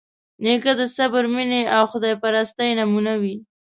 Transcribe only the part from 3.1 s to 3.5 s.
وي.